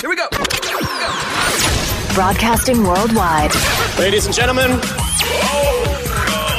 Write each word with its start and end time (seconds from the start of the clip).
Here 0.00 0.08
we 0.08 0.16
go. 0.16 0.28
Broadcasting 2.14 2.82
worldwide. 2.84 3.52
Ladies 3.98 4.26
and 4.26 4.34
gentlemen, 4.34 4.80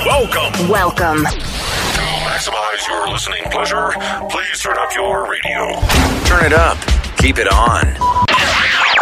Welcome. 0.05 0.67
Welcome. 0.67 1.25
To 1.25 2.01
maximize 2.25 2.87
your 2.87 3.09
listening 3.09 3.43
pleasure. 3.51 3.91
Please 4.29 4.59
turn 4.59 4.77
up 4.77 4.93
your 4.95 5.29
radio. 5.29 5.79
Turn 6.25 6.45
it 6.45 6.53
up. 6.53 6.77
Keep 7.17 7.39
it 7.39 7.47
on. 7.51 8.30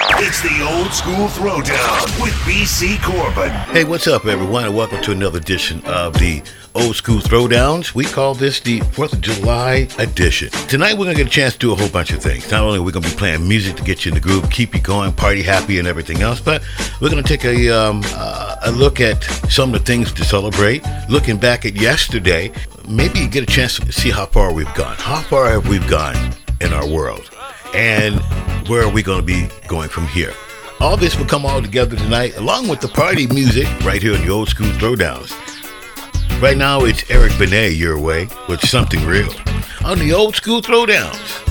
It's 0.02 0.42
the 0.42 0.66
old 0.66 0.94
school 0.94 1.28
throwdown 1.28 2.22
with 2.22 2.32
BC 2.46 3.04
Corbin. 3.04 3.50
Hey, 3.74 3.84
what's 3.84 4.08
up, 4.08 4.26
everyone, 4.26 4.64
and 4.64 4.74
welcome 4.74 5.02
to 5.02 5.12
another 5.12 5.40
edition 5.40 5.84
of 5.86 6.14
the 6.14 6.42
Old 6.74 6.96
School 6.96 7.20
Throwdowns. 7.20 7.94
We 7.94 8.06
call 8.06 8.34
this 8.34 8.62
the 8.62 8.80
4th 8.80 9.12
of 9.12 9.20
July 9.20 9.90
edition. 9.98 10.52
Tonight, 10.70 10.94
we're 10.94 11.04
going 11.04 11.18
to 11.18 11.24
get 11.24 11.28
a 11.28 11.36
chance 11.36 11.54
to 11.54 11.60
do 11.60 11.74
a 11.74 11.76
whole 11.76 11.90
bunch 11.90 12.12
of 12.12 12.24
things. 12.24 12.50
Not 12.50 12.62
only 12.62 12.80
are 12.80 12.82
we 12.82 12.94
going 12.94 13.04
to 13.04 13.10
be 13.10 13.16
playing 13.18 13.46
music 13.46 13.76
to 13.76 13.84
get 13.84 14.06
you 14.06 14.12
in 14.12 14.16
the 14.16 14.22
groove, 14.22 14.50
keep 14.50 14.74
you 14.74 14.80
going, 14.80 15.12
party 15.12 15.42
happy, 15.42 15.80
and 15.80 15.88
everything 15.88 16.22
else, 16.22 16.40
but 16.40 16.64
we're 17.02 17.10
going 17.10 17.22
to 17.22 17.38
take 17.38 17.44
a, 17.44 17.70
um, 17.70 18.02
uh, 18.06 18.56
a 18.64 18.72
look 18.72 19.02
at 19.02 19.22
some 19.52 19.74
of 19.74 19.82
the 19.82 19.86
things 19.86 20.14
to 20.14 20.24
celebrate, 20.24 20.82
looking 21.10 21.36
back 21.36 21.66
at 21.66 21.76
yesterday, 21.76 22.54
maybe 22.88 23.28
get 23.28 23.44
a 23.44 23.52
chance 23.52 23.78
to 23.78 23.92
see 23.92 24.12
how 24.12 24.28
far 24.28 24.54
we've 24.54 24.74
gone. 24.76 24.96
How 24.96 25.20
far 25.24 25.50
have 25.50 25.68
we 25.68 25.80
gone 25.80 26.34
in 26.62 26.72
our 26.72 26.88
world? 26.88 27.30
And 27.74 28.22
where 28.70 28.84
are 28.84 28.90
we 28.90 29.02
going 29.02 29.20
to 29.20 29.26
be 29.26 29.50
going 29.68 29.90
from 29.90 30.06
here? 30.06 30.32
All 30.80 30.96
this 30.96 31.18
will 31.18 31.26
come 31.26 31.44
all 31.44 31.60
together 31.60 31.96
tonight, 31.96 32.38
along 32.38 32.68
with 32.68 32.82
the 32.82 32.88
party 32.88 33.26
music 33.26 33.68
right 33.84 34.02
here 34.02 34.14
in 34.14 34.22
the 34.22 34.30
Old 34.30 34.48
School 34.48 34.68
Throwdowns. 34.68 35.34
Right 36.40 36.56
now, 36.56 36.86
it's 36.86 37.10
Eric 37.10 37.38
Benet 37.40 37.72
your 37.72 38.00
way 38.00 38.30
with 38.48 38.62
something 38.62 39.04
real 39.06 39.34
on 39.84 39.98
the 39.98 40.14
Old 40.14 40.36
School 40.36 40.62
Throwdowns. 40.62 41.49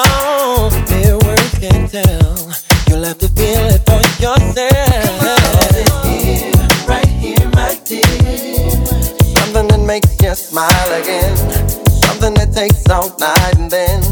Words 0.00 1.58
can 1.58 1.86
tell. 1.88 2.32
You'll 2.88 3.04
have 3.04 3.18
to 3.18 3.28
feel 3.28 3.66
it 3.68 3.82
for 3.84 4.00
yourself. 4.22 5.20
Right 6.88 7.06
here, 7.06 7.48
my 7.52 7.76
dear. 7.84 8.70
Something 9.36 9.68
that 9.68 9.84
makes 9.86 10.16
you 10.22 10.34
smile 10.34 10.92
again. 11.00 11.36
Something 12.06 12.34
that 12.34 12.54
takes 12.54 12.88
all 12.88 13.14
night 13.18 13.58
and 13.58 13.70
then 13.70 14.02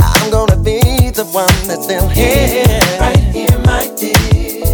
I'm 0.00 0.30
gonna 0.30 0.56
be 0.56 0.80
the 1.10 1.24
one 1.30 1.54
that's 1.68 1.84
still 1.84 2.08
here. 2.08 2.64
Right 2.98 3.16
here, 3.30 3.58
my 3.64 3.86
dear. 3.96 4.64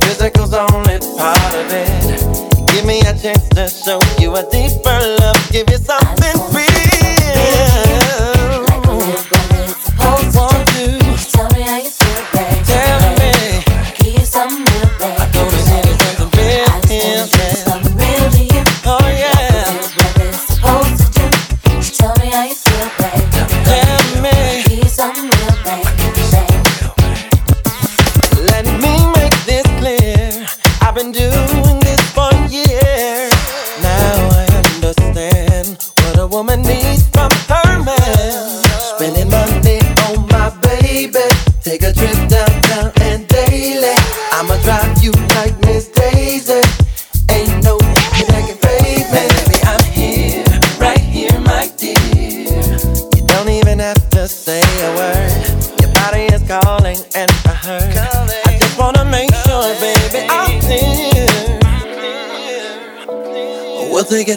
Physical's 0.00 0.54
only 0.54 0.98
part 1.18 1.54
of 1.54 1.68
it. 1.68 2.66
Give 2.72 2.86
me 2.86 3.00
a 3.00 3.12
chance 3.12 3.48
to 3.50 3.68
show 3.68 4.00
you 4.18 4.34
a 4.36 4.42
deeper 4.50 4.98
love. 5.20 5.36
Give 5.50 5.68
you 5.68 5.76
something 5.76 6.31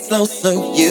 So 0.07 0.75
you 0.75 0.89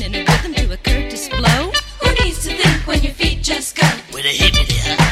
And 0.00 0.14
a 0.14 0.20
rhythm 0.20 0.54
to 0.54 0.72
a 0.72 0.76
Kurtis 0.76 1.28
Blow. 1.28 1.72
Who 2.00 2.24
needs 2.24 2.44
to 2.44 2.54
think 2.54 2.86
when 2.86 3.02
your 3.02 3.12
feet 3.12 3.42
just 3.42 3.76
go 3.76 3.86
with 4.12 4.24
a 4.24 4.28
hippity 4.28 4.76
hop? 4.78 5.07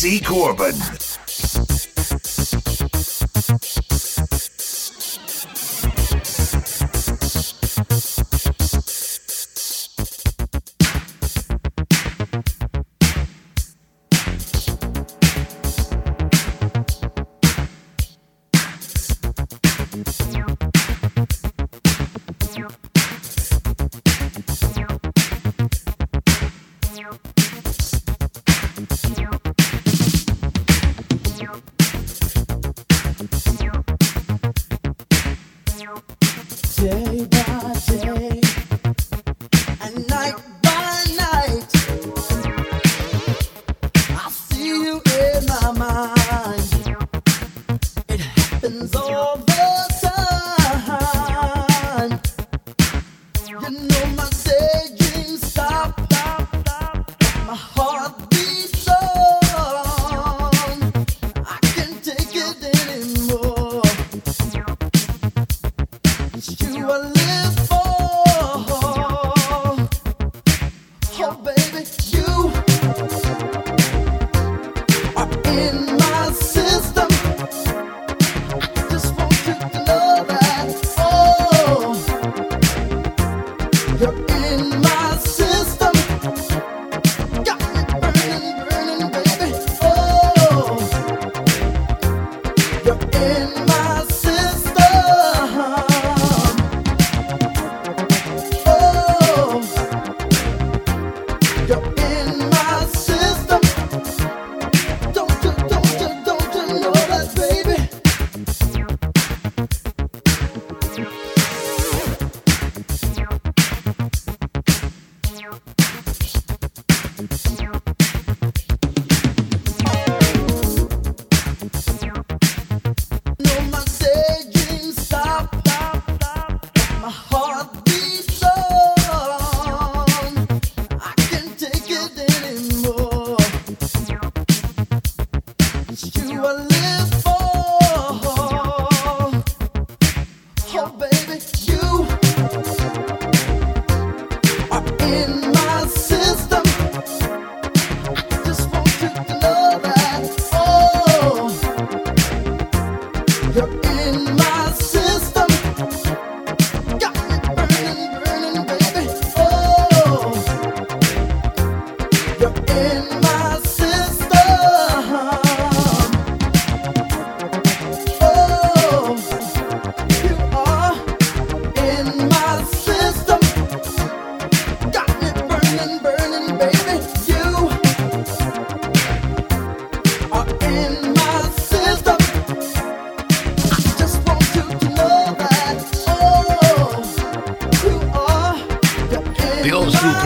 BC 0.00 0.24
Corbin. 0.24 0.79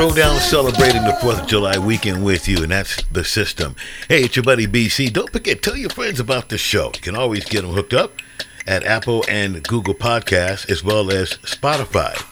roll 0.04 0.12
down 0.12 0.38
celebrating 0.38 1.02
the 1.04 1.12
4th 1.12 1.40
of 1.40 1.46
July 1.46 1.78
weekend 1.78 2.22
with 2.22 2.46
you, 2.46 2.62
and 2.62 2.70
that's 2.70 3.02
the 3.04 3.24
system. 3.24 3.74
Hey, 4.06 4.24
it's 4.24 4.36
your 4.36 4.42
buddy 4.42 4.66
BC. 4.66 5.10
Don't 5.10 5.32
forget, 5.32 5.62
tell 5.62 5.76
your 5.76 5.88
friends 5.88 6.20
about 6.20 6.50
the 6.50 6.58
show. 6.58 6.90
You 6.94 7.00
can 7.00 7.16
always 7.16 7.46
get 7.46 7.62
them 7.62 7.70
hooked 7.70 7.94
up 7.94 8.12
at 8.66 8.84
Apple 8.84 9.24
and 9.30 9.62
Google 9.62 9.94
Podcasts 9.94 10.68
as 10.68 10.84
well 10.84 11.10
as 11.10 11.38
Spotify. 11.38 12.22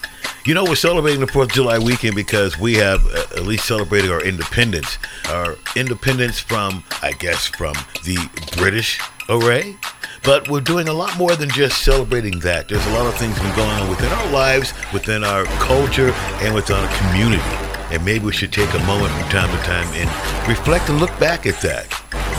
You 0.44 0.52
know, 0.52 0.64
we're 0.64 0.74
celebrating 0.74 1.20
the 1.20 1.26
4th 1.26 1.44
of 1.44 1.52
July 1.52 1.78
weekend 1.78 2.14
because 2.14 2.58
we 2.58 2.74
have 2.74 3.06
uh, 3.06 3.24
at 3.36 3.44
least 3.44 3.64
celebrated 3.64 4.10
our 4.10 4.22
independence. 4.22 4.98
Our 5.30 5.56
independence 5.74 6.40
from, 6.40 6.84
I 7.00 7.12
guess, 7.12 7.46
from 7.46 7.72
the 8.04 8.18
British 8.58 9.00
array. 9.30 9.76
But 10.24 10.48
we're 10.48 10.60
doing 10.60 10.88
a 10.88 10.92
lot 10.92 11.16
more 11.16 11.34
than 11.36 11.48
just 11.48 11.82
celebrating 11.82 12.38
that. 12.40 12.68
There's 12.68 12.86
a 12.86 12.92
lot 12.92 13.06
of 13.06 13.14
things 13.14 13.38
been 13.40 13.56
going 13.56 13.70
on 13.70 13.88
within 13.88 14.12
our 14.12 14.30
lives, 14.30 14.74
within 14.92 15.24
our 15.24 15.44
culture, 15.44 16.10
and 16.42 16.54
within 16.54 16.76
our 16.76 16.96
community. 16.98 17.61
And 17.92 18.02
maybe 18.06 18.24
we 18.24 18.32
should 18.32 18.52
take 18.52 18.72
a 18.72 18.82
moment 18.86 19.12
from 19.12 19.28
time 19.28 19.50
to 19.54 19.62
time 19.64 19.86
and 19.92 20.08
reflect 20.48 20.88
and 20.88 20.98
look 20.98 21.10
back 21.20 21.44
at 21.44 21.60
that 21.60 21.92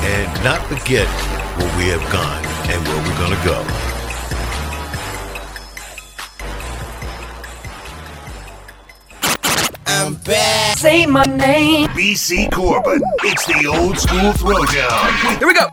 and 0.04 0.44
not 0.44 0.66
forget 0.66 1.08
where 1.58 1.78
we 1.78 1.86
have 1.94 2.02
gone 2.12 2.44
and 2.72 2.82
where 2.88 2.98
we're 2.98 3.20
going 3.20 3.38
to 3.38 3.46
go. 3.46 3.94
I'm 9.86 10.16
back. 10.16 10.78
Say 10.80 11.06
my 11.06 11.24
name. 11.24 11.88
BC 11.90 12.52
Corbin. 12.52 13.04
It's 13.22 13.46
the 13.46 13.68
old 13.68 14.00
school 14.00 14.34
throwdown. 14.34 15.38
Here 15.38 15.48
we 15.48 15.54
go. 15.54 15.68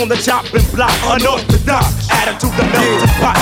on 0.00 0.08
the 0.08 0.16
chopping 0.16 0.64
block. 0.74 0.92
Unorthodox 1.04 2.08
attitude 2.10 2.52
to 2.56 2.64
melt 2.64 3.00
the 3.00 3.08
pot. 3.20 3.36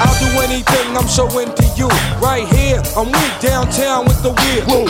I'll 0.00 0.16
do 0.16 0.28
anything 0.40 0.96
I'm 0.96 1.08
showing 1.08 1.52
to 1.52 1.64
you. 1.76 1.88
Right 2.20 2.46
here, 2.48 2.80
I'm 2.96 3.10
with 3.10 3.40
downtown 3.40 4.06
with 4.06 4.22
the 4.22 4.32
wheel. 4.32 4.86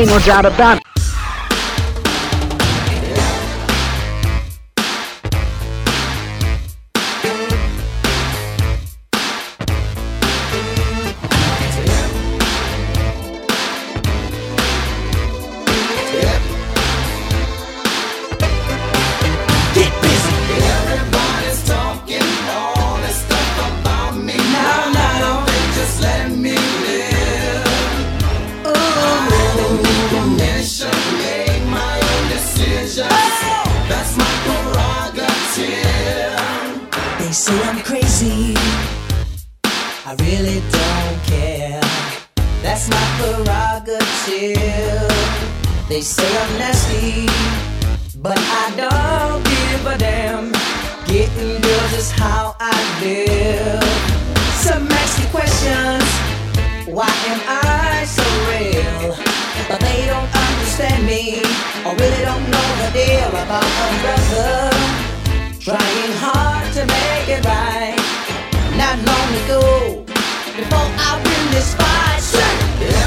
Ain't 0.00 0.08
no 0.08 0.18
doubt 0.20 0.46
about 0.46 0.78
it. 0.78 0.89
I 40.10 40.14
really 40.26 40.58
don't 40.74 41.22
care. 41.22 41.80
That's 42.62 42.90
my 42.90 43.06
prerogative. 43.14 45.06
They 45.88 46.00
say 46.00 46.26
I'm 46.26 46.58
nasty, 46.58 47.30
but 48.18 48.36
I 48.36 48.74
don't 48.74 49.44
give 49.46 49.86
a 49.86 49.96
damn. 49.96 50.50
Getting 51.06 51.62
girls 51.62 51.92
is 51.92 52.10
how 52.10 52.56
I 52.58 52.74
live. 53.00 53.84
Some 54.58 54.88
me 54.88 55.30
questions. 55.30 56.02
Why 56.90 57.12
am 57.30 57.40
I 57.46 58.02
so 58.02 58.26
real? 58.50 59.14
But 59.68 59.78
they 59.78 60.06
don't 60.10 60.26
understand 60.26 61.06
me, 61.06 61.38
I 61.86 61.94
really 61.94 62.24
don't 62.26 62.50
know 62.50 62.66
the 62.82 62.90
deal 62.98 63.30
about 63.30 63.62
a 63.62 63.88
brother. 64.02 64.74
Trying 65.60 66.12
hard 66.18 66.66
to 66.74 66.82
make 66.84 67.28
it 67.28 67.44
right. 67.44 67.79
Not 69.50 70.54
before 70.56 70.90
I 71.06 71.20
win 71.24 71.44
this 71.50 71.74
fight. 71.74 72.20
Say, 72.20 72.54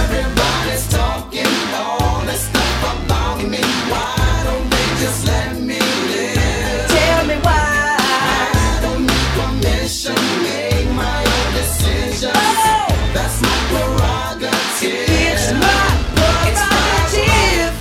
Everybody's 0.03 0.85
talking 0.91 1.47
all 1.73 2.19
this 2.27 2.41
stuff 2.49 2.79
about 2.95 3.37
me. 3.47 3.63
Why 3.87 4.43
don't 4.47 4.67
they 4.69 4.87
just 5.03 5.25
let 5.25 5.55
me 5.55 5.79
live? 5.79 6.87
Tell 6.91 7.25
me 7.31 7.35
why. 7.47 7.95
I 7.95 8.79
don't 8.83 9.03
need 9.07 9.29
permission, 9.39 10.19
make 10.43 10.89
my 10.99 11.19
own 11.35 11.49
decisions. 11.55 12.35
Oh. 12.35 12.91
That's 13.15 13.39
my 13.41 13.57
prerogative. 13.71 15.07
It's 15.31 15.47
my 15.63 15.87
prerogative. 16.15 17.73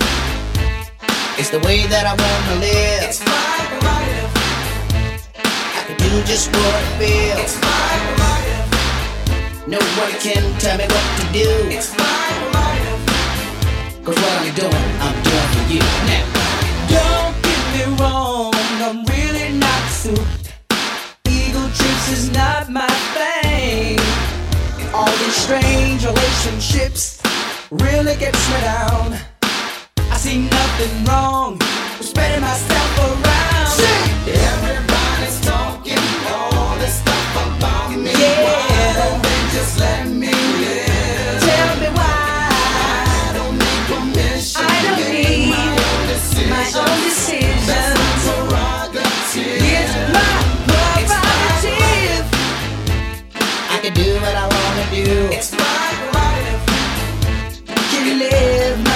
It's 1.37 1.49
the 1.49 1.59
way 1.67 1.85
that 1.87 2.05
I 2.07 2.13
wanna 2.15 2.55
live. 2.61 3.03
It's 3.11 3.19
my 3.25 3.55
prerogative. 3.67 4.31
I 5.75 5.81
can 5.87 5.97
do 5.97 6.23
just 6.23 6.47
what 6.55 6.73
I 6.75 6.83
feel. 6.99 7.37
It's 7.43 7.55
my 7.59 7.67
prerogative. 7.67 8.22
No 9.65 9.79
one 9.79 10.11
can 10.19 10.59
tell 10.59 10.77
me 10.77 10.83
what 10.83 11.07
to 11.21 11.25
do. 11.31 11.47
It's 11.71 11.97
my 11.97 12.03
prerogative. 12.51 12.99
Cause 14.03 14.15
what 14.19 14.41
I'm 14.41 14.53
doing, 14.55 14.89
I'm 14.99 15.23
doing 15.23 15.49
for 15.55 15.63
you. 15.71 15.79
Now, 16.03 16.25
don't 16.91 17.35
get 17.47 17.61
me 17.71 17.95
wrong, 17.95 18.51
I'm 18.83 19.05
really 19.05 19.57
not 19.57 19.89
suited. 19.89 20.51
Eagle 21.29 21.69
trips 21.69 22.11
is 22.11 22.29
not 22.33 22.69
my 22.69 22.89
thing. 23.15 23.99
All 24.93 25.07
these 25.23 25.35
strange 25.35 26.03
relationships 26.03 27.21
really 27.71 28.17
gets 28.17 28.43
me 28.49 28.59
down. 28.59 29.17
I 30.11 30.17
see 30.17 30.39
nothing 30.41 31.05
wrong 31.05 31.53
with 31.97 32.07
spreading 32.07 32.41
myself 32.41 32.99
around. 32.99 33.79
Everybody's 34.27 35.39
talking 35.39 36.03
all 36.27 36.75
this 36.79 36.99
stuff 36.99 37.47
about 37.47 37.91
me. 37.95 38.11
Yeah. 38.11 39.22
Why 39.53 39.59
don't 39.59 39.65
just 39.65 39.79
let 39.79 40.07
me 40.07 40.33
live? 40.33 41.41
Tell 41.45 41.77
me 41.77 41.89
why. 41.93 42.49
I 42.49 43.33
don't 43.35 43.53
need 43.53 43.85
permission. 43.85 44.65
I 44.65 44.81
don't 44.81 44.97
need 45.13 45.49
my 45.53 45.69
own 45.77 46.07
decisions. 46.09 46.49
my 46.49 46.65
own 46.81 46.97
decisions. 47.05 47.67
That's 47.67 47.93
my 48.01 48.13
prerogative. 48.25 49.61
It's 49.77 49.93
my 50.09 50.33
prerogative. 51.05 52.25
I 53.69 53.77
can 53.83 53.93
do 53.93 54.09
what 54.23 54.33
I 54.33 54.45
wanna 54.49 54.85
do. 54.89 55.29
It's 55.37 55.51
my 55.51 55.85
prerogative. 56.01 56.61
Can 57.91 58.01
you 58.07 58.15
live 58.25 58.92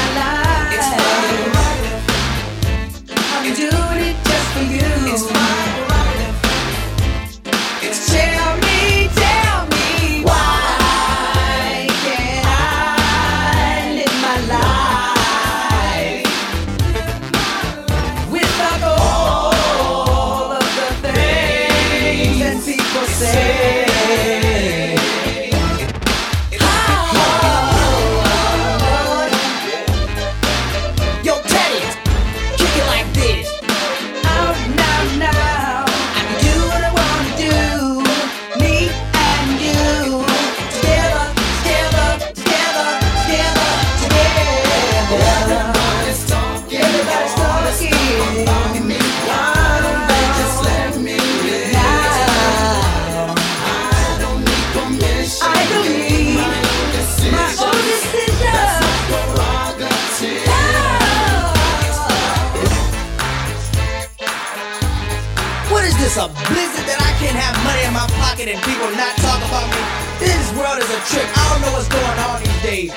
I 71.16 71.44
don't 71.52 71.62
know 71.64 71.72
what's 71.72 71.88
going 71.88 72.20
on 72.28 72.44
these 72.44 72.62
days. 72.62 72.92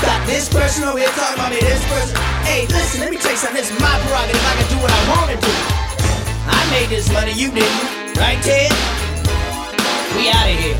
Got 0.00 0.26
this 0.26 0.48
person 0.48 0.84
over 0.84 0.98
here 0.98 1.12
talking 1.12 1.36
about 1.36 1.52
me, 1.52 1.60
this 1.60 1.84
person. 1.92 2.16
Hey, 2.48 2.64
listen, 2.72 3.00
let 3.00 3.10
me 3.10 3.18
tell 3.18 3.32
you 3.32 3.36
something. 3.36 3.60
Is 3.60 3.70
my 3.76 3.92
prerogative. 4.08 4.40
I 4.40 4.54
can 4.56 4.68
do 4.72 4.78
what 4.80 4.88
I 4.88 5.00
want 5.12 5.28
to 5.28 5.36
do. 5.36 5.52
I 6.48 6.60
made 6.72 6.88
this 6.88 7.12
money, 7.12 7.32
you 7.32 7.52
didn't. 7.52 8.16
Right, 8.16 8.40
Ted? 8.40 8.72
We 10.16 10.32
out 10.32 10.48
of 10.48 10.56
here. 10.56 10.78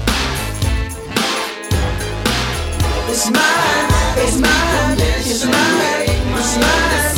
It's 3.13 3.31
mine, 3.31 3.89
it's 4.17 4.37
mine, 4.41 4.97
it's 5.21 5.45
mine, 5.45 5.47
it's 5.47 5.47
mine, 5.47 6.37
it's 6.37 6.57
mine, 6.57 7.16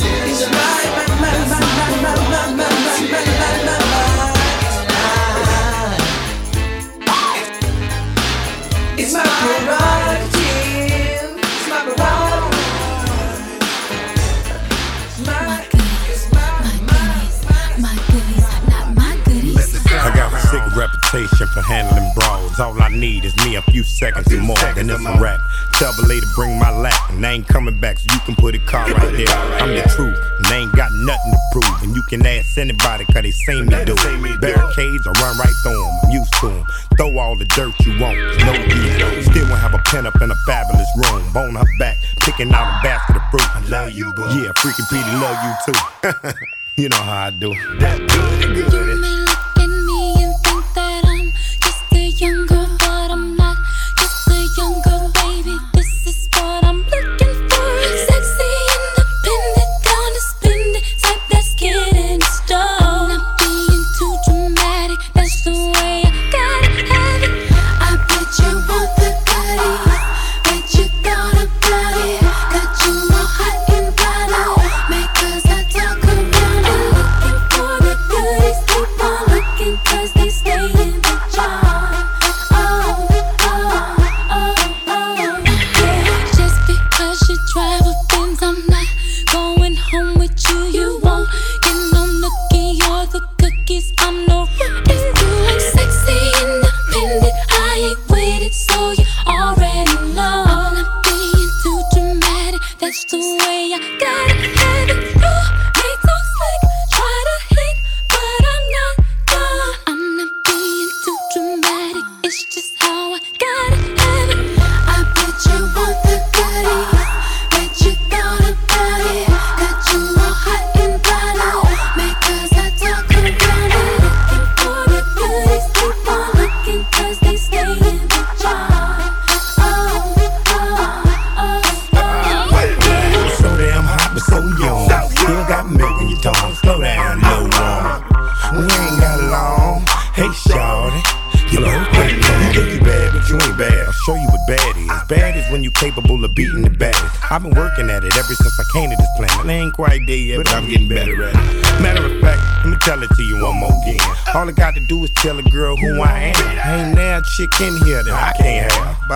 reputation 21.13 21.47
for 21.49 21.63
handling 21.63 22.11
brawls. 22.15 22.59
All 22.61 22.81
I 22.81 22.89
need 22.89 23.25
is 23.25 23.35
me 23.45 23.57
a 23.57 23.63
few 23.63 23.83
seconds 23.83 24.33
or 24.33 24.41
more, 24.41 24.57
then 24.75 24.91
it's 24.91 25.05
a 25.05 25.21
wrap. 25.21 25.41
Tell 25.75 25.93
the 25.93 26.07
lady 26.07 26.27
bring 26.35 26.59
my 26.59 26.71
lap, 26.71 27.11
and 27.11 27.25
I 27.25 27.33
ain't 27.33 27.49
coming 27.49 27.79
back, 27.79 27.99
so 27.99 28.13
you 28.13 28.21
can 28.21 28.35
put 28.37 28.55
a 28.55 28.59
car 28.59 28.87
right 28.87 29.17
there. 29.17 29.29
I'm 29.61 29.75
the 29.75 29.83
truth, 29.95 30.19
and 30.37 30.47
they 30.47 30.57
ain't 30.57 30.75
got 30.75 30.91
nothing 30.93 31.33
to 31.33 31.39
prove. 31.53 31.83
And 31.83 31.95
you 31.95 32.03
can 32.09 32.25
ask 32.27 32.59
anybody, 32.59 33.05
cause 33.07 33.23
they 33.23 33.31
seen 33.31 33.67
me 33.67 33.85
do 33.85 33.95
it. 33.97 34.41
Barricades, 34.41 35.07
I 35.07 35.13
run 35.21 35.39
right 35.39 35.55
through 35.63 35.81
them, 35.81 35.95
I'm 36.05 36.11
used 36.11 36.33
to 36.41 36.49
them. 36.49 36.67
Throw 36.97 37.19
all 37.19 37.37
the 37.37 37.47
dirt 37.47 37.73
you 37.87 37.99
want, 38.01 38.19
no 38.45 38.53
use. 38.53 39.27
Still 39.27 39.49
won't 39.49 39.61
have 39.61 39.75
a 39.75 39.83
pen 39.87 40.07
up 40.07 40.21
in 40.21 40.31
a 40.31 40.37
fabulous 40.47 40.89
room. 40.97 41.33
Bone 41.33 41.55
her 41.55 41.79
back, 41.79 41.97
picking 42.21 42.53
out 42.53 42.81
a 42.81 42.83
basket 42.83 43.17
of 43.17 43.23
fruit. 43.31 43.49
I 43.57 43.61
love 43.69 43.93
you, 43.93 44.13
boo. 44.15 44.23
Yeah, 44.35 44.53
freaking 44.59 44.89
Petey 44.91 45.13
love 45.17 45.39
you 45.45 45.73
too. 45.73 46.83
you 46.83 46.89
know 46.89 46.97
how 46.97 47.27
I 47.27 47.31
do. 47.31 47.55
That 47.79 47.99
good, 47.99 48.71
good. 48.71 48.98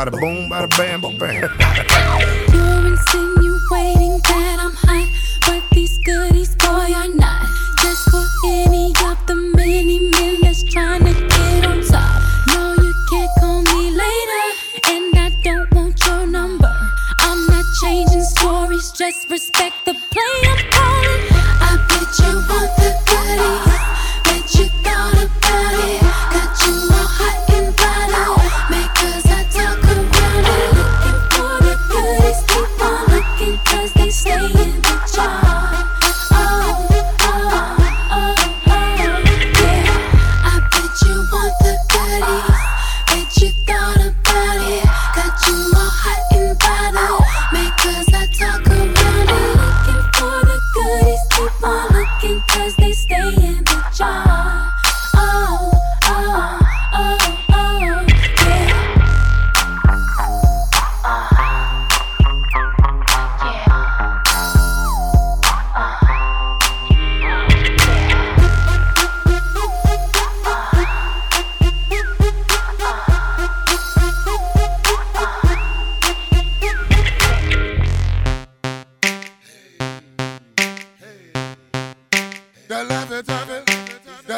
Bada 0.03 0.19
boom, 0.19 0.49
bada 0.51 0.67
bam, 0.67 1.01
bam. 1.01 1.72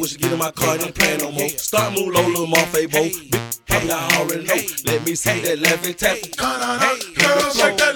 get 0.00 0.32
in 0.32 0.38
my 0.38 0.50
car, 0.50 0.78
don't 0.78 0.94
plan 0.94 1.18
no 1.18 1.30
more. 1.30 1.48
Start 1.48 1.92
move 1.94 2.12
low, 2.14 2.26
little 2.26 2.46
Marfay, 2.46 2.90
bo. 2.90 3.02
Hey, 3.66 3.90
I 3.90 4.16
already 4.18 4.44
know. 4.44 4.54
Let 4.92 5.06
me 5.06 5.14
see 5.14 5.40
that 5.40 5.58
laughing 5.60 5.94
tap. 5.94 6.18
Girl, 6.36 7.50
shake 7.52 7.76
that 7.78 7.93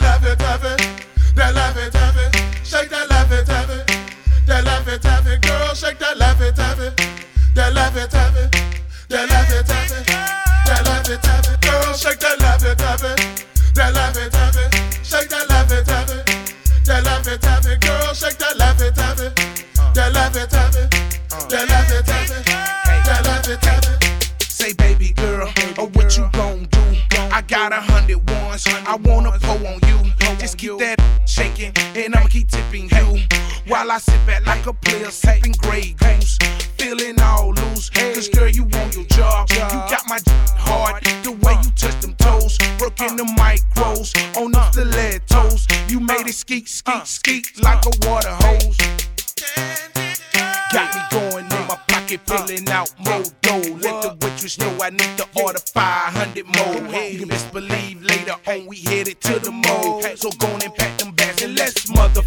soon. 57.28 57.36
Best 57.36 57.52
believe 57.52 58.02
later 58.02 58.34
on 58.46 58.66
we 58.66 58.76
headed 58.76 59.20
to 59.22 59.38
the 59.38 59.50
mall. 59.50 60.02
So 60.16 60.30
go 60.38 60.48
and 60.48 60.74
pack 60.74 60.98
them 60.98 61.12
bags 61.12 61.42
and 61.42 61.56
let's 61.58 61.88
mother 61.90 62.22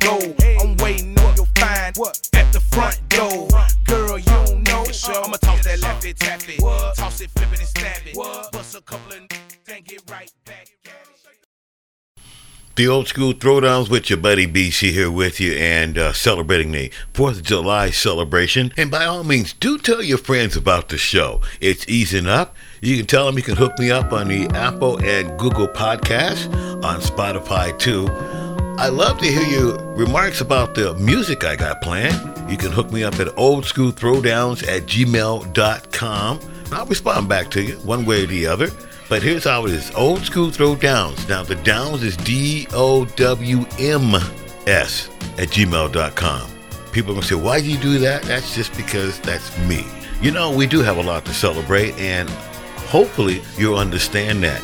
go. 0.00 0.18
I'm 0.60 0.76
waiting 0.78 1.18
on 1.18 1.36
your 1.36 1.46
fine 1.56 1.92
at 2.34 2.52
the 2.52 2.60
front 2.72 3.08
door. 3.08 3.48
Girl, 3.84 4.18
you 4.18 4.24
don't 4.24 4.62
know. 4.62 4.84
I'ma 5.24 5.36
toss 5.36 5.64
that 5.64 5.80
left 5.80 6.04
it, 6.04 6.18
tap 6.18 6.40
it. 6.48 6.60
Toss 6.96 7.20
it, 7.20 7.30
flip 7.30 7.52
it, 7.52 7.58
and 7.60 7.68
stab 7.68 8.02
it. 8.06 8.14
Bust 8.52 8.76
a 8.76 8.80
couple 8.82 9.12
of 9.12 9.28
then 9.64 9.82
get 9.82 10.02
right 10.10 10.30
back 10.44 10.68
the 12.76 12.86
old 12.86 13.08
school 13.08 13.32
throwdowns 13.32 13.88
with 13.88 14.10
your 14.10 14.18
buddy 14.18 14.46
BC 14.46 14.92
here 14.92 15.10
with 15.10 15.40
you 15.40 15.52
and 15.52 15.96
uh, 15.96 16.12
celebrating 16.12 16.72
the 16.72 16.92
4th 17.14 17.38
of 17.38 17.42
July 17.42 17.88
celebration. 17.88 18.70
And 18.76 18.90
by 18.90 19.06
all 19.06 19.24
means, 19.24 19.54
do 19.54 19.78
tell 19.78 20.02
your 20.02 20.18
friends 20.18 20.56
about 20.56 20.90
the 20.90 20.98
show. 20.98 21.40
It's 21.58 21.88
easing 21.88 22.26
up 22.26 22.54
you 22.80 22.96
can 22.96 23.06
tell 23.06 23.26
them 23.26 23.36
you 23.36 23.42
can 23.42 23.56
hook 23.56 23.78
me 23.78 23.90
up 23.90 24.12
on 24.12 24.28
the 24.28 24.46
Apple 24.48 24.98
and 25.02 25.38
Google 25.38 25.68
podcasts, 25.68 26.52
on 26.84 27.00
Spotify 27.00 27.76
too. 27.78 28.08
I 28.78 28.88
love 28.88 29.18
to 29.20 29.26
hear 29.26 29.42
your 29.42 29.78
remarks 29.94 30.42
about 30.42 30.74
the 30.74 30.94
music 30.94 31.44
I 31.44 31.56
got 31.56 31.80
planned. 31.80 32.50
You 32.50 32.58
can 32.58 32.70
hook 32.70 32.92
me 32.92 33.02
up 33.02 33.14
at 33.14 33.28
oldschoolthrowdowns 33.28 34.68
at 34.68 34.82
gmail.com. 34.82 36.40
I'll 36.72 36.86
respond 36.86 37.28
back 37.28 37.50
to 37.52 37.62
you 37.62 37.76
one 37.78 38.04
way 38.04 38.24
or 38.24 38.26
the 38.26 38.46
other. 38.46 38.70
But 39.08 39.22
here's 39.22 39.44
how 39.44 39.66
it 39.66 39.72
is 39.72 39.94
Old 39.94 40.22
School 40.22 40.50
Throwdowns. 40.50 41.28
Now, 41.28 41.44
the 41.44 41.54
Downs 41.54 42.02
is 42.02 42.16
D 42.16 42.66
O 42.72 43.04
W 43.04 43.64
M 43.78 44.14
S 44.66 45.08
at 45.38 45.48
gmail.com. 45.48 46.50
People 46.92 47.12
are 47.12 47.14
going 47.14 47.22
to 47.22 47.28
say, 47.28 47.34
why 47.36 47.60
do 47.60 47.70
you 47.70 47.78
do 47.78 47.98
that? 48.00 48.22
That's 48.22 48.54
just 48.54 48.76
because 48.76 49.20
that's 49.20 49.56
me. 49.60 49.86
You 50.20 50.32
know, 50.32 50.50
we 50.54 50.66
do 50.66 50.80
have 50.82 50.96
a 50.96 51.02
lot 51.02 51.24
to 51.26 51.34
celebrate, 51.34 51.94
and 51.98 52.28
hopefully 52.86 53.42
you'll 53.58 53.78
understand 53.78 54.42
that. 54.42 54.62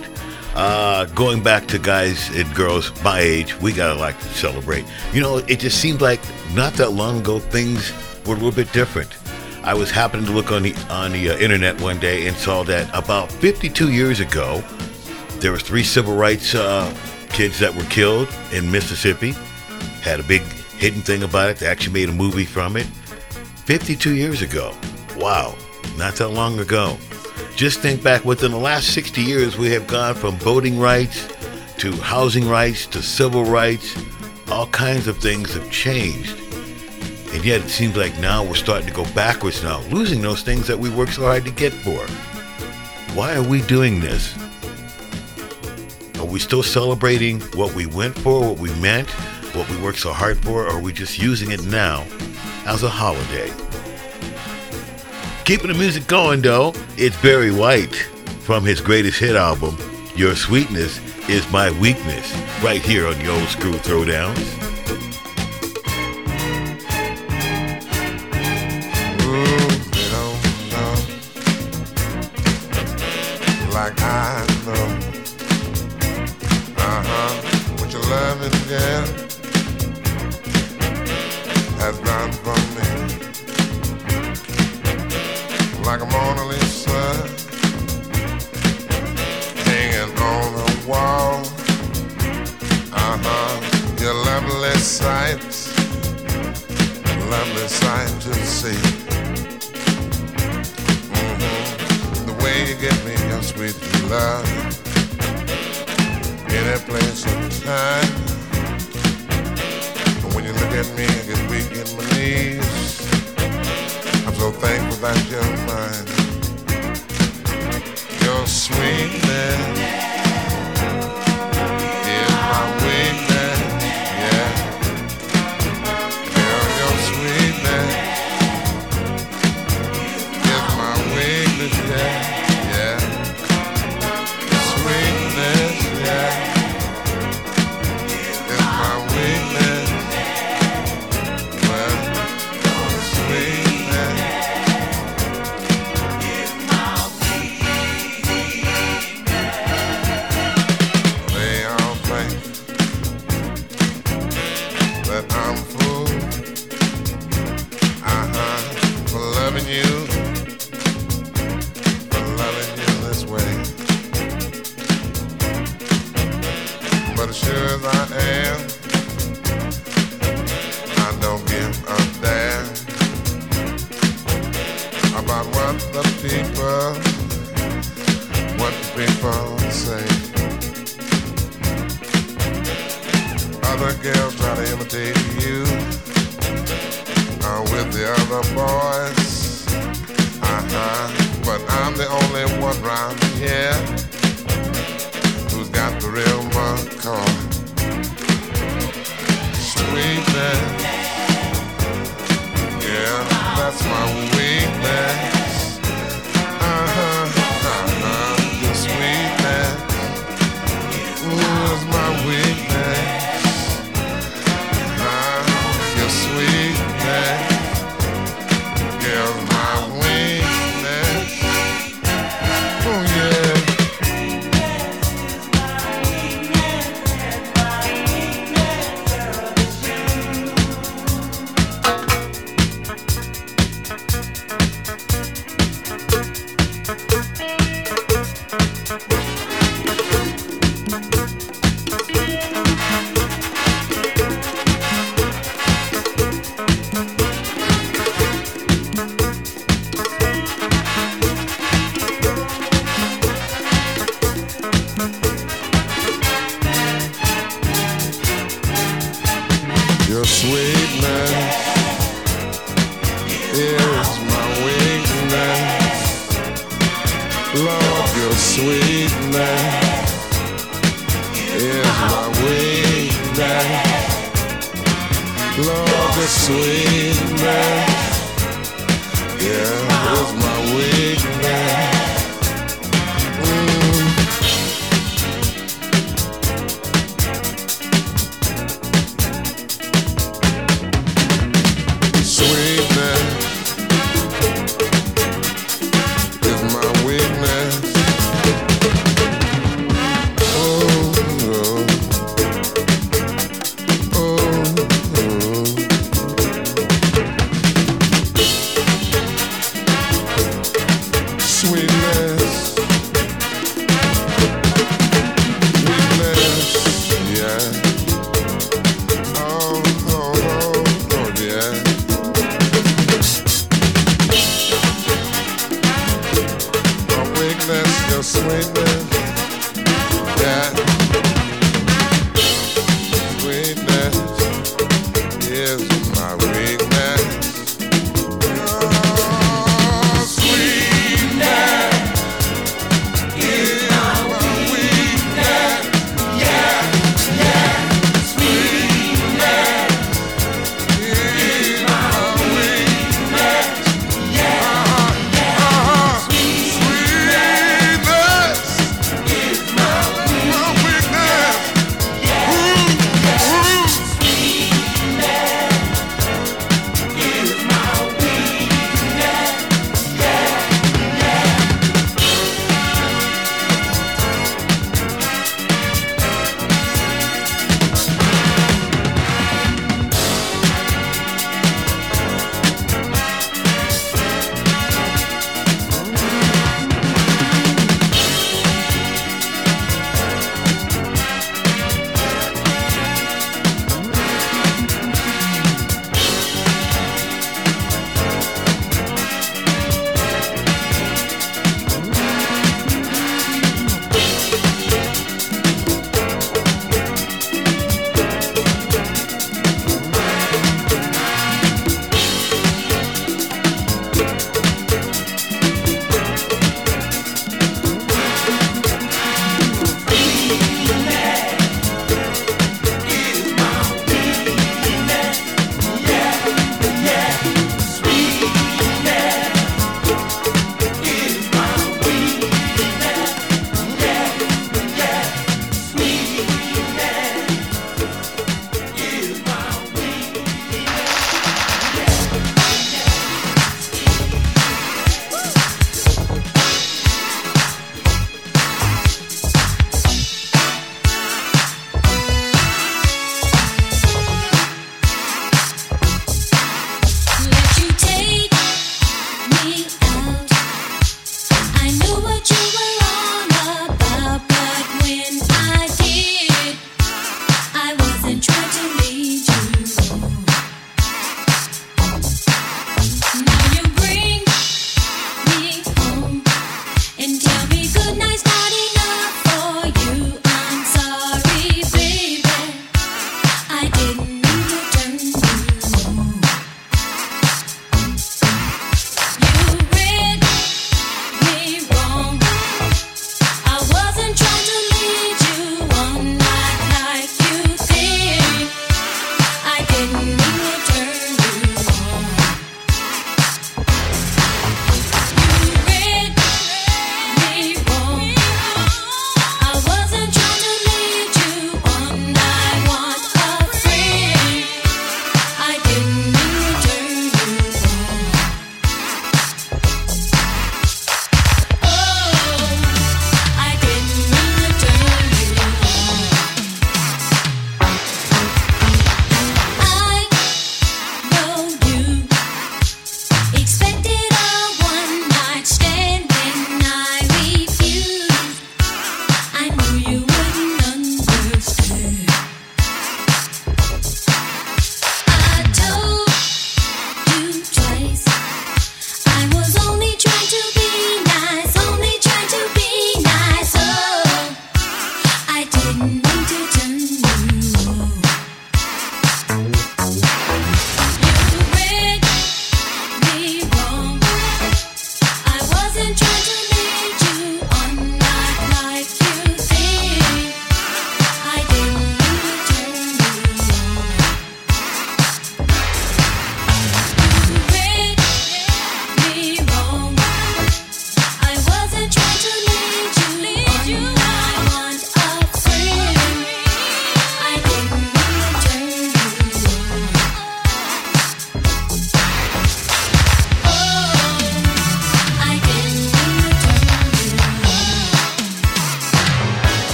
Uh, 0.55 1.07
going 1.15 1.43
back 1.43 1.67
to 1.67 1.79
guys 1.79 2.29
and 2.37 2.53
girls 2.55 2.93
my 3.03 3.21
age, 3.21 3.59
we 3.61 3.73
gotta 3.73 3.99
like 3.99 4.19
to 4.19 4.29
celebrate. 4.29 4.85
You 5.13 5.21
know, 5.21 5.39
it 5.39 5.61
just 5.61 5.81
seemed 5.81 6.01
like 6.01 6.21
not 6.55 6.75
that 6.75 6.93
long 6.93 7.21
ago 7.21 7.39
things 7.39 7.93
were 8.27 8.35
a 8.35 8.37
little 8.37 8.53
bit 8.53 8.73
different. 8.73 9.17
I 9.65 9.75
was 9.75 9.91
happening 9.91 10.27
to 10.27 10.33
look 10.33 10.51
on 10.51 10.65
the 10.65 10.75
on 10.91 11.13
the 11.13 11.31
uh, 11.31 11.39
internet 11.39 11.81
one 11.81 11.99
day 12.01 12.27
and 12.27 12.37
saw 12.37 12.65
that 12.65 12.91
about 12.93 13.31
52 13.31 13.93
years 13.93 14.21
ago, 14.21 14.63
there 15.39 15.53
was 15.53 15.63
three 15.63 15.85
civil 15.85 16.17
rights 16.17 16.55
uh, 16.55 16.93
kids 17.31 17.59
that 17.61 17.75
were 17.75 17.85
killed 17.85 18.29
in 18.53 18.71
Mississippi. 18.71 19.35
Had 20.03 20.21
a 20.21 20.25
big 20.25 20.43
hidden 20.77 21.01
thing 21.01 21.23
about 21.23 21.49
it. 21.49 21.59
They 21.59 21.67
actually 21.67 21.93
made 21.95 22.09
a 22.09 22.13
movie 22.13 22.45
from 22.45 22.77
it. 22.77 22.87
52 23.65 24.15
years 24.17 24.43
ago. 24.43 24.75
Wow, 25.17 25.55
not 25.97 26.15
that 26.17 26.29
long 26.29 26.59
ago. 26.59 26.99
Just 27.57 27.81
think 27.81 28.03
back 28.03 28.25
within 28.25 28.51
the 28.51 28.59
last 28.59 28.89
60 28.95 29.21
years, 29.21 29.59
we 29.59 29.71
have 29.73 29.87
gone 29.87 30.15
from 30.15 30.37
voting 30.37 30.79
rights 30.79 31.29
to 31.79 31.93
housing 31.93 32.49
rights 32.49 32.87
to 32.87 33.03
civil 33.03 33.45
rights. 33.45 33.97
All 34.51 34.67
kinds 34.69 35.07
of 35.07 35.19
things 35.19 35.55
have 35.55 35.71
changed. 35.71 36.39
And 37.33 37.45
yet 37.45 37.61
it 37.61 37.69
seems 37.69 37.97
like 37.97 38.19
now 38.19 38.43
we're 38.43 38.55
starting 38.55 38.89
to 38.89 38.95
go 38.95 39.05
backwards 39.15 39.63
now, 39.63 39.81
losing 39.89 40.23
those 40.23 40.43
things 40.43 40.67
that 40.67 40.79
we 40.79 40.91
worked 40.91 41.15
so 41.15 41.23
hard 41.23 41.45
to 41.45 41.51
get 41.51 41.73
for. 41.73 42.07
Why 43.15 43.35
are 43.35 43.43
we 43.43 43.63
doing 43.63 44.01
this? 44.01 44.35
Are 46.19 46.27
we 46.27 46.39
still 46.39 46.63
celebrating 46.63 47.41
what 47.55 47.75
we 47.75 47.87
went 47.87 48.19
for, 48.19 48.41
what 48.41 48.59
we 48.59 48.73
meant, 48.77 49.11
what 49.55 49.69
we 49.71 49.77
worked 49.77 49.99
so 49.99 50.13
hard 50.13 50.39
for, 50.39 50.65
or 50.65 50.71
are 50.71 50.81
we 50.81 50.93
just 50.93 51.19
using 51.19 51.51
it 51.51 51.65
now 51.67 52.07
as 52.67 52.83
a 52.83 52.89
holiday? 52.89 53.51
Keeping 55.45 55.69
the 55.69 55.75
music 55.75 56.07
going 56.07 56.41
though, 56.41 56.73
it's 56.97 57.21
Barry 57.21 57.51
White 57.51 57.97
from 58.43 58.65
his 58.65 58.81
greatest 58.81 59.19
hit 59.19 59.35
album, 59.35 59.77
Your 60.15 60.37
Sweetness 60.37 61.01
is 61.29 61.51
My 61.51 61.73
Weakness, 61.81 62.33
right 62.63 62.81
here 62.81 63.09
on 63.09 63.19
the 63.19 63.27
old 63.27 63.49
school 63.49 63.73
throwdowns. 63.73 64.72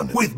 Throwdown 0.00 0.14
with 0.14 0.29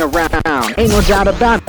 Around. 0.00 0.74
Ain't 0.78 0.90
no 0.90 1.00
doubt 1.02 1.28
about 1.28 1.60
it. 1.60 1.61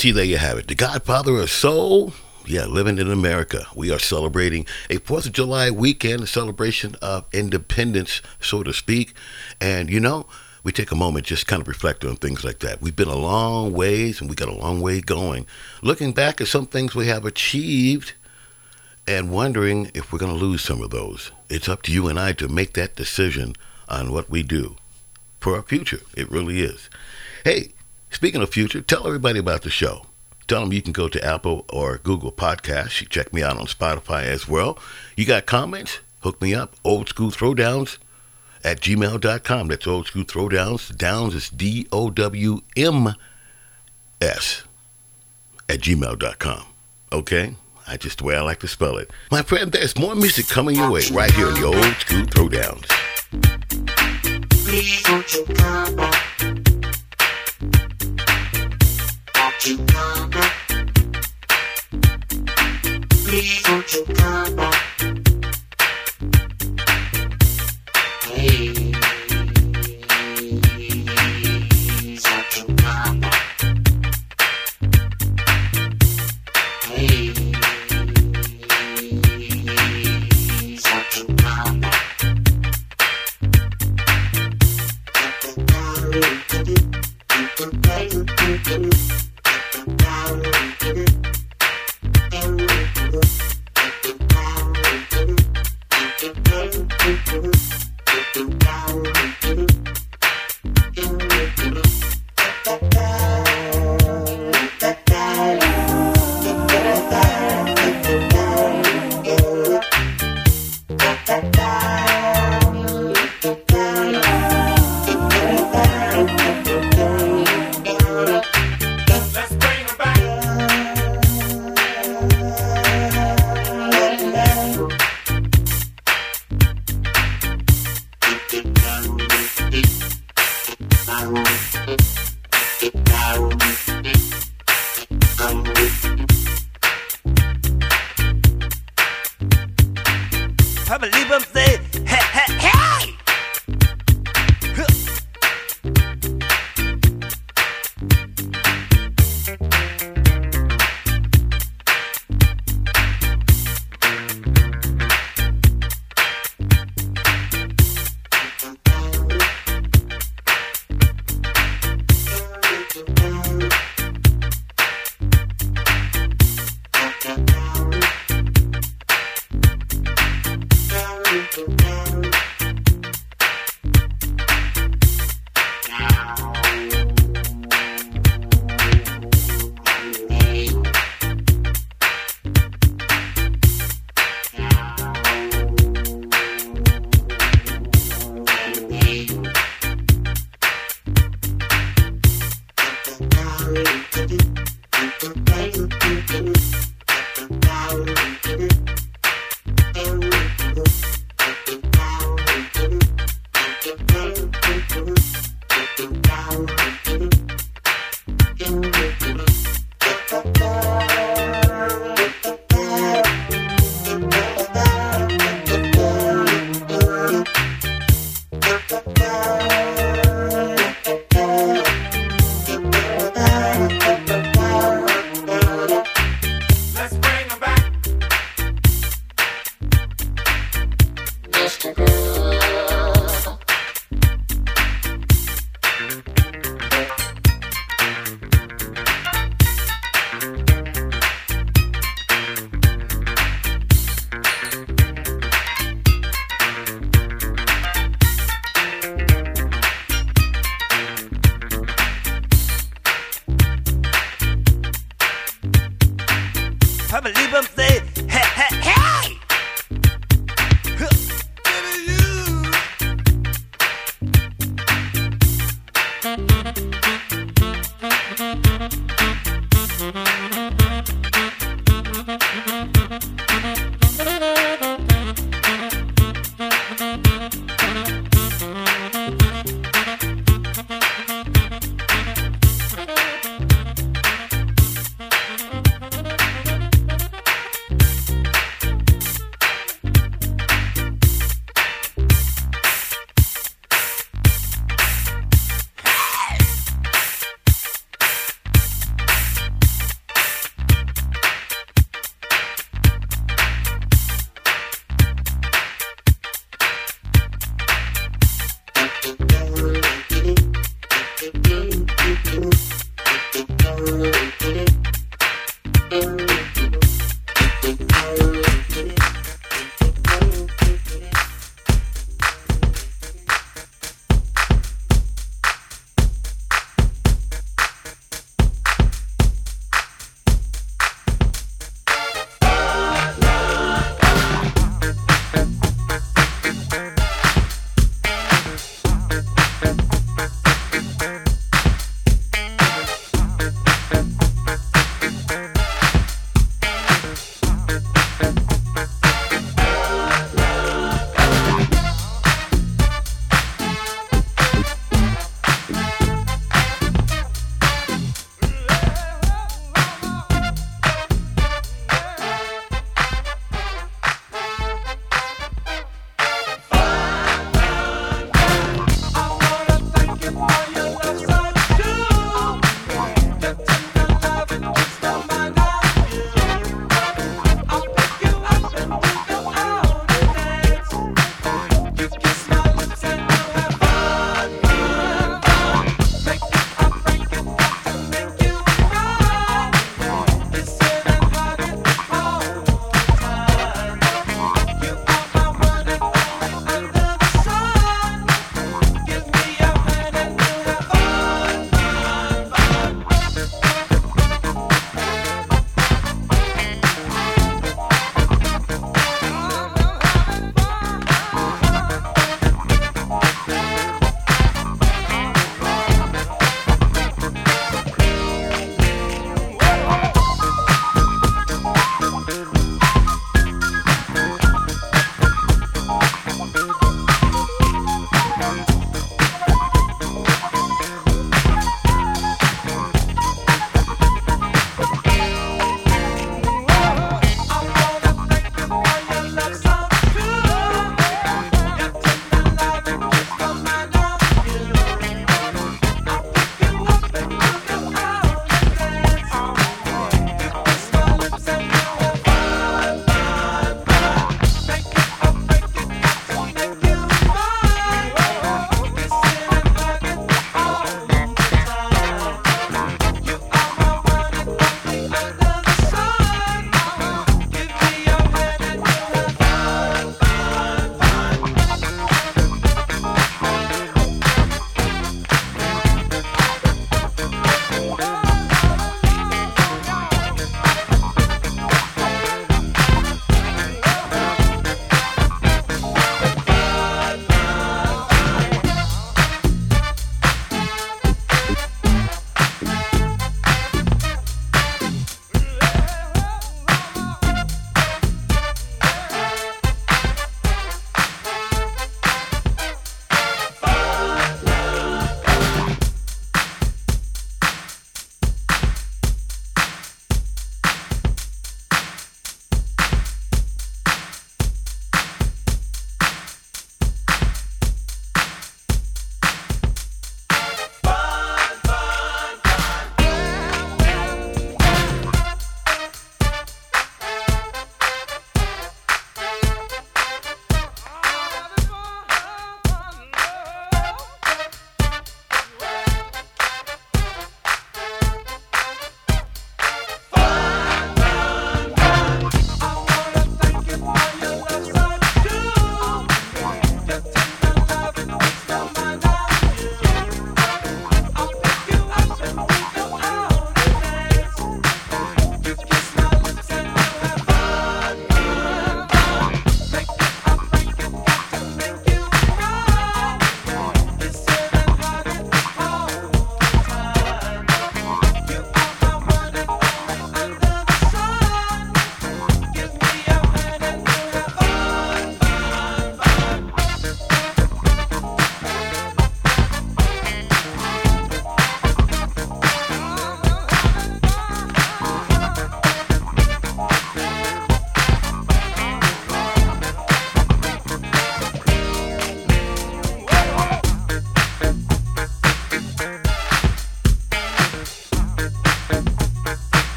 See, 0.00 0.12
there 0.12 0.24
you 0.24 0.38
have 0.38 0.56
it. 0.56 0.66
The 0.66 0.74
Godfather 0.74 1.36
of 1.36 1.50
Soul. 1.50 2.14
Yeah, 2.46 2.64
living 2.64 2.96
in 2.96 3.10
America. 3.10 3.66
We 3.76 3.92
are 3.92 3.98
celebrating 3.98 4.66
a 4.88 4.96
4th 4.96 5.26
of 5.26 5.32
July 5.32 5.70
weekend, 5.70 6.22
a 6.22 6.26
celebration 6.26 6.96
of 7.02 7.26
independence, 7.34 8.22
so 8.40 8.62
to 8.62 8.72
speak. 8.72 9.12
And, 9.60 9.90
you 9.90 10.00
know, 10.00 10.26
we 10.64 10.72
take 10.72 10.90
a 10.90 10.96
moment 10.96 11.26
just 11.26 11.46
kind 11.46 11.60
of 11.60 11.68
reflect 11.68 12.02
on 12.02 12.16
things 12.16 12.42
like 12.42 12.60
that. 12.60 12.80
We've 12.80 12.96
been 12.96 13.08
a 13.08 13.14
long 13.14 13.74
ways 13.74 14.22
and 14.22 14.30
we 14.30 14.36
got 14.36 14.48
a 14.48 14.54
long 14.54 14.80
way 14.80 15.02
going. 15.02 15.46
Looking 15.82 16.12
back 16.12 16.40
at 16.40 16.48
some 16.48 16.66
things 16.66 16.94
we 16.94 17.06
have 17.08 17.26
achieved 17.26 18.14
and 19.06 19.30
wondering 19.30 19.90
if 19.92 20.12
we're 20.12 20.18
going 20.18 20.32
to 20.32 20.44
lose 20.44 20.62
some 20.62 20.80
of 20.80 20.88
those. 20.88 21.30
It's 21.50 21.68
up 21.68 21.82
to 21.82 21.92
you 21.92 22.08
and 22.08 22.18
I 22.18 22.32
to 22.32 22.48
make 22.48 22.72
that 22.72 22.96
decision 22.96 23.54
on 23.86 24.12
what 24.12 24.30
we 24.30 24.42
do 24.42 24.76
for 25.40 25.56
our 25.56 25.62
future. 25.62 26.00
It 26.16 26.30
really 26.30 26.60
is. 26.60 26.88
Hey, 27.44 27.72
speaking 28.10 28.42
of 28.42 28.50
future, 28.50 28.80
tell 28.80 29.06
everybody 29.06 29.38
about 29.38 29.62
the 29.62 29.70
show. 29.70 30.06
Tell 30.46 30.60
them 30.62 30.72
you 30.72 30.82
can 30.82 30.92
go 30.92 31.08
to 31.08 31.24
Apple 31.24 31.64
or 31.72 31.98
Google 31.98 32.32
Podcasts. 32.32 33.00
You 33.00 33.06
check 33.06 33.32
me 33.32 33.42
out 33.42 33.56
on 33.56 33.66
Spotify 33.66 34.24
as 34.24 34.48
well. 34.48 34.78
You 35.16 35.24
got 35.24 35.46
comments? 35.46 36.00
Hook 36.20 36.42
me 36.42 36.54
up. 36.54 36.74
Old 36.84 37.08
School 37.08 37.30
Throwdowns 37.30 37.98
at 38.64 38.80
gmail.com. 38.80 39.68
That's 39.68 39.86
Old 39.86 40.08
School 40.08 40.24
Throwdowns. 40.24 40.96
Downs 40.96 41.34
is 41.34 41.50
D 41.50 41.86
O 41.92 42.10
W 42.10 42.62
M 42.76 43.14
S 44.20 44.64
at 45.68 45.80
gmail.com. 45.80 46.66
Okay? 47.12 47.54
I 47.86 47.96
just 47.96 48.18
the 48.18 48.24
way 48.24 48.36
I 48.36 48.40
like 48.40 48.60
to 48.60 48.68
spell 48.68 48.96
it. 48.98 49.10
My 49.30 49.42
friend, 49.42 49.72
there's 49.72 49.96
more 49.98 50.14
music 50.14 50.48
coming 50.48 50.76
your 50.76 50.90
way 50.90 51.02
right 51.12 51.30
here 51.32 51.46
on 51.46 51.54
the 51.54 51.64
Old 51.66 51.76
School 51.76 52.26
Throwdowns. 52.26 52.86
Please 59.60 59.76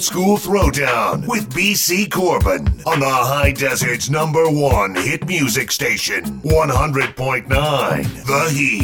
Old 0.00 0.06
School 0.06 0.38
Throwdown 0.38 1.28
with 1.28 1.50
BC 1.50 2.10
Corbin 2.10 2.66
on 2.86 3.00
the 3.00 3.06
High 3.06 3.52
Desert's 3.52 4.08
number 4.08 4.48
one 4.48 4.94
hit 4.94 5.26
music 5.28 5.70
station, 5.70 6.24
100.9 6.40 7.46
The 8.24 8.50
Heat. 8.50 8.79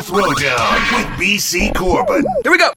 Throwdown 0.00 0.96
with 0.96 1.06
BC 1.18 1.74
Corbin. 1.74 2.24
Here 2.42 2.52
we 2.52 2.58
go. 2.58 2.70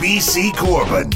BC 0.00 0.56
Corbin. 0.56 1.09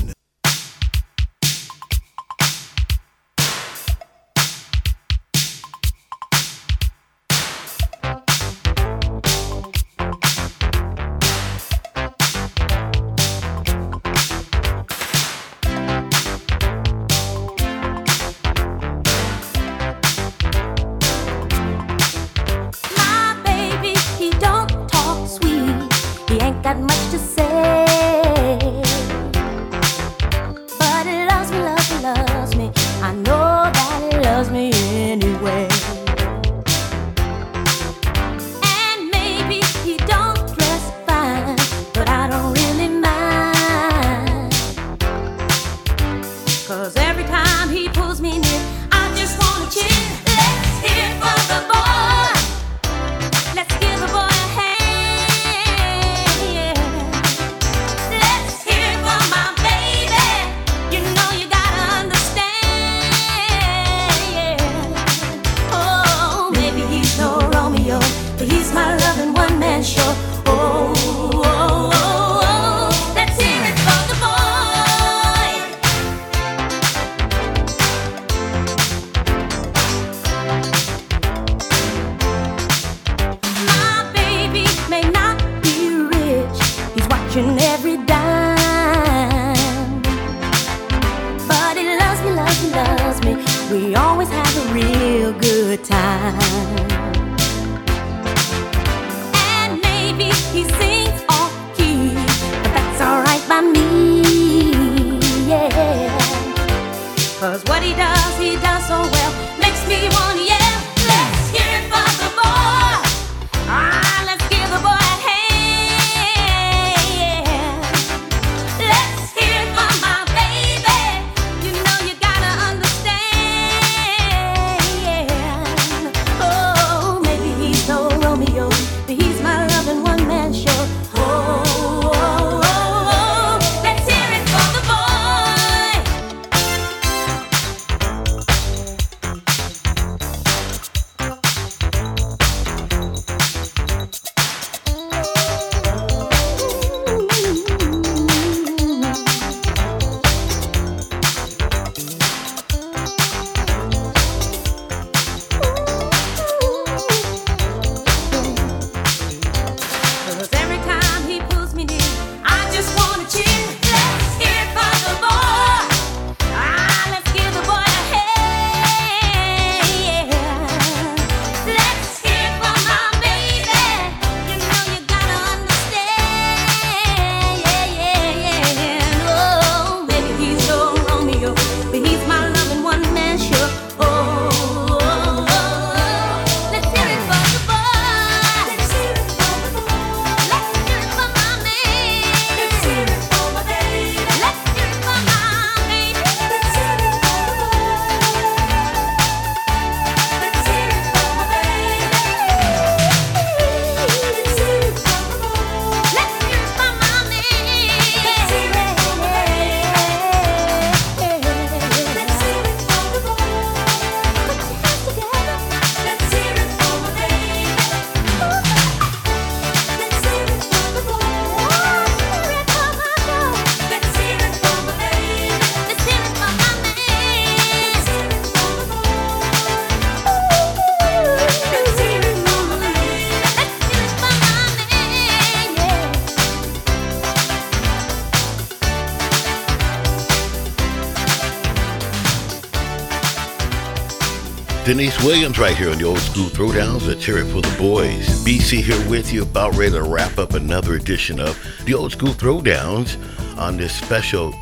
Denise 244.94 245.24
Williams 245.24 245.58
right 245.58 245.76
here 245.76 245.90
on 245.90 245.98
the 245.98 246.04
old 246.04 246.20
school 246.20 246.46
throwdowns. 246.46 247.04
Let's 247.04 247.24
for 247.24 247.60
the 247.60 247.76
boys. 247.76 248.28
BC 248.44 248.80
here 248.80 249.10
with 249.10 249.32
you, 249.32 249.42
about 249.42 249.74
ready 249.74 249.90
to 249.90 250.04
wrap 250.04 250.38
up 250.38 250.54
another 250.54 250.94
edition 250.94 251.40
of 251.40 251.60
the 251.84 251.94
old 251.94 252.12
school 252.12 252.28
throwdowns 252.28 253.18
on 253.58 253.76
this 253.76 253.92
special 253.92 254.52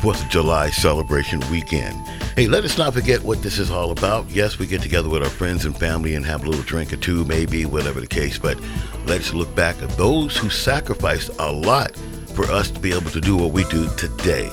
4th 0.00 0.24
of 0.24 0.28
July 0.30 0.70
celebration 0.70 1.38
weekend. 1.48 1.96
Hey, 2.34 2.48
let 2.48 2.64
us 2.64 2.76
not 2.76 2.92
forget 2.92 3.22
what 3.22 3.40
this 3.40 3.60
is 3.60 3.70
all 3.70 3.92
about. 3.92 4.28
Yes, 4.28 4.58
we 4.58 4.66
get 4.66 4.82
together 4.82 5.08
with 5.08 5.22
our 5.22 5.30
friends 5.30 5.64
and 5.64 5.78
family 5.78 6.16
and 6.16 6.26
have 6.26 6.42
a 6.42 6.48
little 6.48 6.64
drink 6.64 6.92
or 6.92 6.96
two, 6.96 7.24
maybe, 7.26 7.64
whatever 7.64 8.00
the 8.00 8.08
case, 8.08 8.36
but 8.36 8.58
let's 9.06 9.32
look 9.32 9.54
back 9.54 9.80
at 9.80 9.90
those 9.90 10.36
who 10.36 10.50
sacrificed 10.50 11.30
a 11.38 11.52
lot 11.52 11.94
for 12.34 12.46
us 12.46 12.68
to 12.72 12.80
be 12.80 12.90
able 12.90 13.12
to 13.12 13.20
do 13.20 13.36
what 13.36 13.52
we 13.52 13.62
do 13.66 13.88
today. 13.96 14.50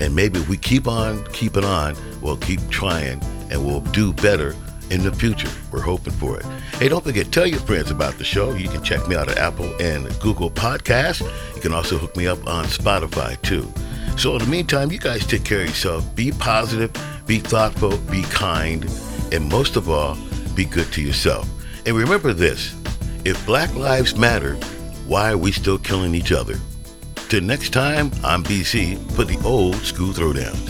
And 0.00 0.12
maybe 0.12 0.40
if 0.40 0.48
we 0.48 0.56
keep 0.56 0.88
on 0.88 1.24
keeping 1.26 1.64
on, 1.64 1.94
we'll 2.20 2.36
keep 2.38 2.68
trying 2.68 3.22
and 3.50 3.64
we'll 3.64 3.80
do 3.80 4.12
better 4.12 4.54
in 4.90 5.02
the 5.02 5.12
future. 5.12 5.50
We're 5.72 5.82
hoping 5.82 6.12
for 6.12 6.38
it. 6.38 6.44
Hey, 6.78 6.88
don't 6.88 7.02
forget, 7.02 7.32
tell 7.32 7.46
your 7.46 7.60
friends 7.60 7.90
about 7.90 8.18
the 8.18 8.24
show. 8.24 8.54
You 8.54 8.68
can 8.68 8.82
check 8.82 9.06
me 9.08 9.16
out 9.16 9.28
at 9.28 9.38
Apple 9.38 9.74
and 9.80 10.08
Google 10.20 10.50
Podcasts. 10.50 11.22
You 11.54 11.60
can 11.60 11.72
also 11.72 11.98
hook 11.98 12.16
me 12.16 12.26
up 12.26 12.46
on 12.46 12.64
Spotify 12.66 13.40
too. 13.42 13.72
So 14.16 14.32
in 14.34 14.38
the 14.38 14.46
meantime, 14.46 14.90
you 14.90 14.98
guys 14.98 15.26
take 15.26 15.44
care 15.44 15.60
of 15.60 15.66
yourself. 15.66 16.14
Be 16.14 16.32
positive, 16.32 16.90
be 17.26 17.38
thoughtful, 17.38 17.98
be 18.10 18.22
kind, 18.22 18.84
and 19.32 19.48
most 19.48 19.76
of 19.76 19.90
all, 19.90 20.16
be 20.54 20.64
good 20.64 20.90
to 20.92 21.02
yourself. 21.02 21.48
And 21.84 21.96
remember 21.96 22.32
this, 22.32 22.74
if 23.24 23.44
Black 23.44 23.74
Lives 23.74 24.16
Matter, 24.16 24.54
why 25.06 25.32
are 25.32 25.38
we 25.38 25.52
still 25.52 25.78
killing 25.78 26.14
each 26.14 26.32
other? 26.32 26.56
Till 27.28 27.42
next 27.42 27.72
time, 27.72 28.10
I'm 28.24 28.42
BC 28.42 28.98
for 29.12 29.24
the 29.24 29.38
old 29.44 29.76
school 29.76 30.12
throwdowns. 30.12 30.65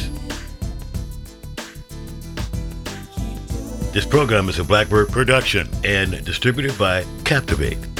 This 3.96 4.04
program 4.04 4.50
is 4.50 4.58
a 4.58 4.62
Blackbird 4.62 5.08
production 5.08 5.70
and 5.82 6.22
distributed 6.22 6.76
by 6.76 7.06
Captivate. 7.24 7.95